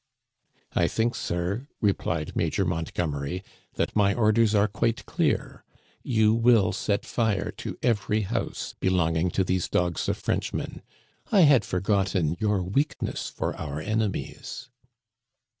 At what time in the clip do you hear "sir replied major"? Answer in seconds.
1.13-2.65